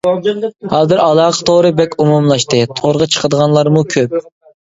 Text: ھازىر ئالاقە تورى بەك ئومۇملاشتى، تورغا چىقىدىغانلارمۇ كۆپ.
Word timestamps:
ھازىر 0.69 1.01
ئالاقە 1.03 1.45
تورى 1.49 1.69
بەك 1.81 1.93
ئومۇملاشتى، 2.05 2.61
تورغا 2.81 3.09
چىقىدىغانلارمۇ 3.17 3.85
كۆپ. 3.93 4.19